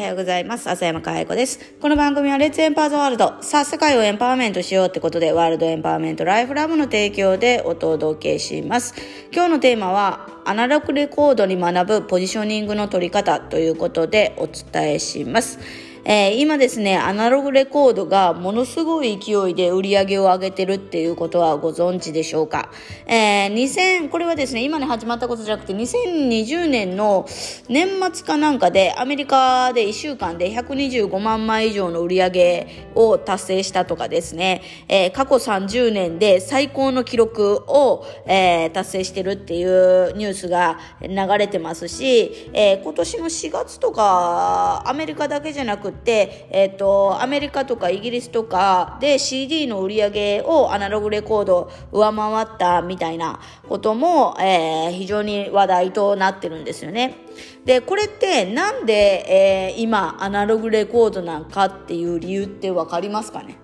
[0.00, 0.68] はようございます。
[0.70, 1.60] 浅山かえ子です。
[1.78, 3.34] この番組はレッツエンパーズワールド。
[3.42, 8.94] さあ、世界をエンパワーメントしようってことで、ワールドエンパワーメントライフラブの提供でお届けします。
[9.30, 15.58] 今日のテーマは、アナログレコードに学ぶポジショニングの取り方ということでお伝えします。
[16.04, 22.70] えー、今ですね、アナログレコードがものすごい勢いで売り上げを上げてるっていうことはご存知でしょうか？
[23.06, 27.26] えー、2000、これはですね、今に始まったことじゃなくて、2020年の
[27.68, 57.16] 年末かなんかで、アメリカで1週間で125万枚以上の売り上げを達成したとかですね、えー、過去30年で最高の記録を、えー、達成してるっていうニュースが流れてますし、えー、今年の4月とか、アメリカだけじゃなくて、えっ、ー、と、アメリカとかイギリスとかで CD の売り上げをアナログレコード上回ったみたいなことも、えー、非常に話題となってるんですよね。
[57.64, 63.58] で、これってなんで、えー、今アナログレコードなんかっていう理由って分かりますかね？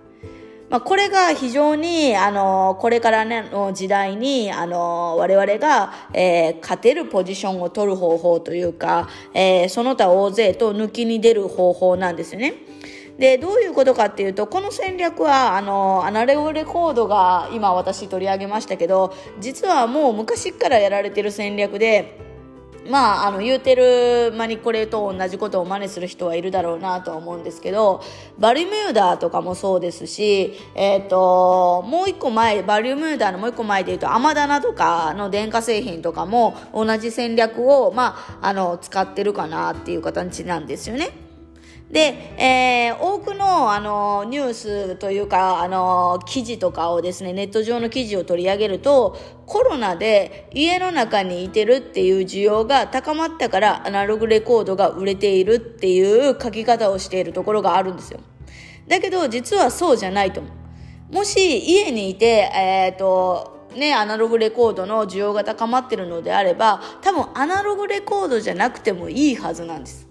[0.69, 12.55] まあ、これが非常に、あの、これからの時代に、あの、我々が、えー、勝てるポジションを取る方法というか、えー、その他大勢と抜きに出る方法なんですね。
[13.17, 22.26] で、どういうことかっていうと、この戦略は、あの、アナレオレコードが今私取り上げましたけど、実はもう昔からやられてる戦略で、
[22.91, 28.03] まあ、あの言うてるマニコレと同じことを真似する人はいるだろうなとは思うんですけど
[28.39, 41.26] バリュミューダーとかもそうですし、えーと、もう一個前バリュミューダーのもう一個前で言うとアマダナとかの電化製品とかも同じ戦略を、まあ、あの使ってるかなっていう形なんですよね。
[41.91, 58.19] で、えー、多くの、あの、ニュースというか、あの、記事とかをですね、ネット上の記事を取り上げると、コロナで家の中にいてるっていう需要が高まったから、アナログレコードが売れているっていう書き方をしているところがあるんですよ。
[58.89, 60.51] だけど、実はそうじゃないと思
[61.13, 61.15] う。
[61.15, 61.39] もし、
[61.71, 70.06] 家にいて、えっ、ー、と、ね、アナログレコードの需要が高まってるのであれば、多分アナログレコードじゃなくてもいいはずなんです。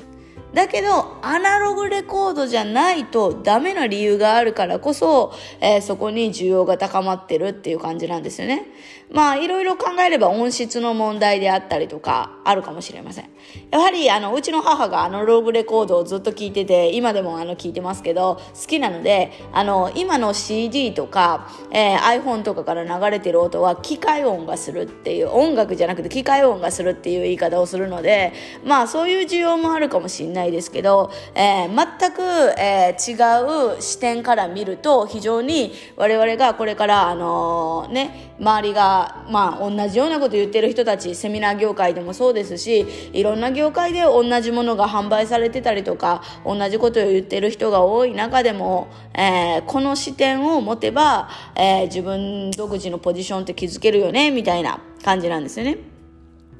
[0.55, 8.65] だけど、アナログレコードじゃないとダメな理由があるからこそ、えー、そこに需要が高まってるっていう感じなんですよね。
[9.11, 13.29] まあ、いろいろ考えれば音質の問題であったりとか、あるかもしれません。
[13.69, 28.33] やはり、あの、うちの母がアナログレコードをずっと聞いてて、今でもあの、聞いてますけど、好きなので、あの、今の CD とか、えー、iPhone とかから流れてる音は機械音がするっていう、音楽じゃなくて機械音がするっていう言い方をするので、
[28.63, 32.21] まあ、そういう需要もあるかもしれないないですけど、えー、全く、
[32.59, 55.95] えー、違う視点から見ると非常に我々がこれからあのー、ね周りがまあ同じようなこと言ってる人たちセミナー業界でもそうですしいろんな業界で同じものが販売されてたりとか同じことを言ってる人が多い中でも、えー、この視点を持てば、えー、自分独自のポジションって築けるよねみたいな感じなんですよね。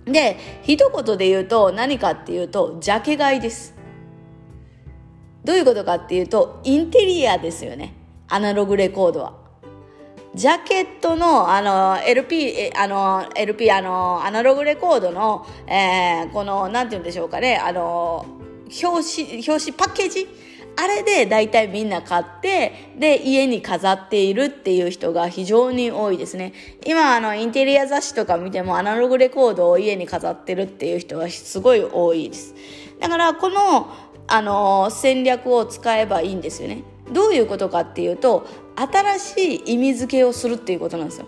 [0.06, 3.75] で、一言で言うと何かっていうと、ジャケ買いです。
[5.46, 7.94] どういうことかっていうと、インテリアですよね。
[8.28, 9.34] アナログレコードは。
[10.34, 18.26] ジャケットの、あの、LP、あの、LP、あの、アナログレコードの、えー、この、なんて言うんでしょうかね、あの、
[18.84, 20.28] 表紙、表紙パッケージ？
[20.78, 26.52] あれで大体みんな買って、で、家に飾っているっていう人が非常に多いですね。
[26.86, 32.56] 今、あの、インテリア雑誌とか見てもアナログレコードを家に飾ってるっていう人がすごい多いです。
[33.00, 33.88] だから、この、
[34.28, 36.84] あの戦略を使えばいいんですよね。
[37.12, 41.28] どういうことかっていうと新しい意味付けをするっていうことなんですよ。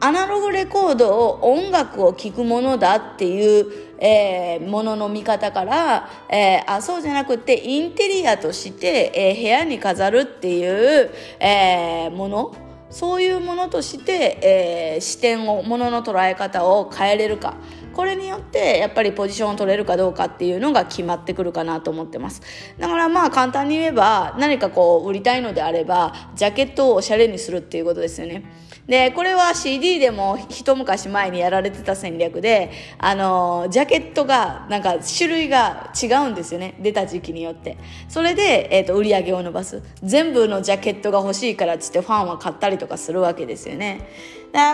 [0.00, 3.66] アナログレコードを音楽を聴くものだっていう、
[3.98, 11.10] えー、ものの見方から、えー、あそうじゃなくてインテリアとして、えー、部屋に飾るっていう、
[11.40, 12.54] えー、もの
[12.90, 17.54] そういうものとして、えー、視点をものの捉え方を変えれるか
[17.96, 22.42] これによってやっぱりポジションを取れるかどうかっていうのが決まってくるかなと思ってます。
[22.78, 28.44] だからまあ簡単に言えば何かこう売りたいのであればジャケットをおしゃれにするっていうことですよね。
[28.86, 36.76] でこれは CD でも一昔前にやられてた戦略であのジャケットがなんか種類が違うんですよね。
[36.80, 37.78] 出た時期によって。
[38.10, 39.82] それで、えーと、売り上げを伸ばす。
[40.02, 44.06] 全部のジャケットが欲しいからっつってファンは買ったりとかするわけですよね。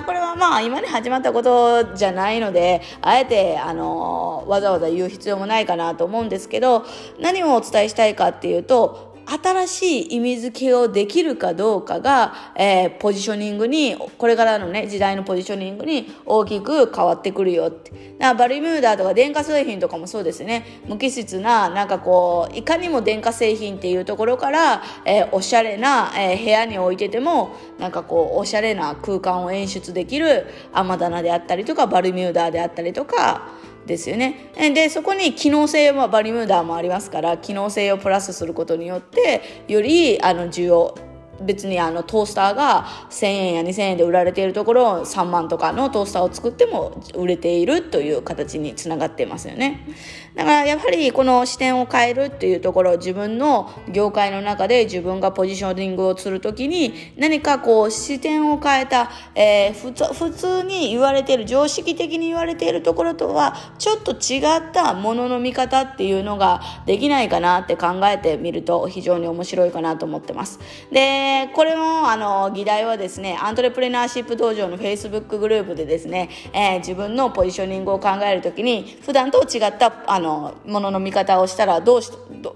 [0.07, 6.85] これはまあ今に始まったことじゃないのであえてあのわざわざ言う必要もないかなと思うんですけど
[7.21, 18.17] 何をお伝えしたいかっていうと新しい意味付けをできるかどうかが、えー、ポジショニングにこれからのね時代のポジショニングに大きく変わってくるよって。
[18.19, 20.81] だバルミューダーとか電化製品とかもそうですね。
[20.87, 33.49] 無機質ななんかこういかにも電化製品っていうところから、えー、おしゃれな、えー、部屋に置いててもなんかこうおしゃれな空間を演出できる雨棚であったりとかバルミューダーであったりとか
[33.87, 34.53] ですよね。
[34.75, 40.95] でそこに機能性はバリムーダーもありますから機能性をプラスすることによってよりあの需要
[41.41, 49.87] 別にあのトースターが1,000円や2,000円で売られているところを3万とかのトースターを作っても売れているという形につながってますよね。
[50.35, 70.61] だからやはりこの視点を変えるっていうところ自分の業界の中で自分がポジショニングをするときに何かこう視点を変えた、えー、普通普通に言われている常識的に言われているところとはちょっと違ったものの見方っていうのができないかなって考えてみると非常に面白いかなと思ってます。
[70.91, 82.11] でこれもあの議題はですねアントレプレナーシップ道場のフェイスブックグループでですね、えー、自分のポジショニングを考えるときに普段と違ったあののものの見方をしたらどうし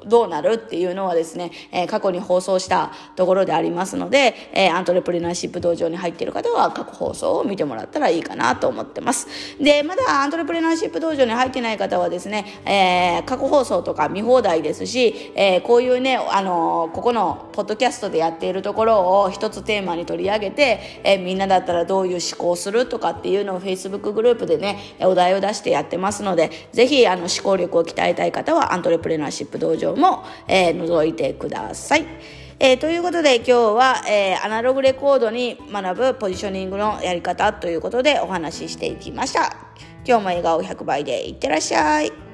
[0.06, 9.28] どうなるっていうのはですね、えー、過去に放送したところでありますので、えー、アントレプレナーシップ道場に入っている方は過去放送を見てもらったらいいかなと思ってます。
[9.60, 32.06] でまだアントレプレナーシップ道場に入ってない方はですね、えー、過去放送とか見放題ですし、え、こういうねあのここのポッドキャストでやっているところを一つテーマに取り上げて、え、みんなだったらどういう思考するとかっていうのを Facebook グループでねお題を出してやってますのでぜひあの思考力を鍛えたい方はアントレプレナーシップ道場も、えー、覗いてください。
[32.58, 39.56] えー、ということで今日は、えー、アナログレコードに学ぶポジショニングのやり方ということでお話ししていきました。
[40.06, 42.25] 今日も笑顔100倍でいってらっしゃい。